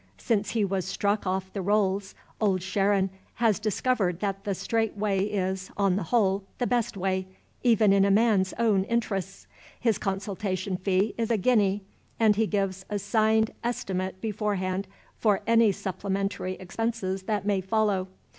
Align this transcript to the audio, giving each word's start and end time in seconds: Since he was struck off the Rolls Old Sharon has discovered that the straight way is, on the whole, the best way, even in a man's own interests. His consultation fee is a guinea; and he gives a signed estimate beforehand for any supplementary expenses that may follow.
Since 0.17 0.49
he 0.57 0.65
was 0.65 0.85
struck 0.85 1.27
off 1.27 1.53
the 1.53 1.61
Rolls 1.61 2.15
Old 2.39 2.63
Sharon 2.63 3.11
has 3.35 3.59
discovered 3.59 4.19
that 4.19 4.45
the 4.45 4.55
straight 4.55 4.97
way 4.97 5.19
is, 5.25 5.69
on 5.77 5.95
the 5.95 6.01
whole, 6.05 6.43
the 6.57 6.65
best 6.65 6.97
way, 6.97 7.27
even 7.61 7.93
in 7.93 8.03
a 8.03 8.09
man's 8.09 8.51
own 8.57 8.83
interests. 8.85 9.45
His 9.79 9.99
consultation 9.99 10.75
fee 10.77 11.13
is 11.19 11.29
a 11.29 11.37
guinea; 11.37 11.83
and 12.19 12.35
he 12.35 12.47
gives 12.47 12.83
a 12.89 12.97
signed 12.97 13.51
estimate 13.63 14.19
beforehand 14.21 14.87
for 15.19 15.41
any 15.45 15.71
supplementary 15.71 16.53
expenses 16.53 17.21
that 17.27 17.45
may 17.45 17.61
follow. 17.61 18.07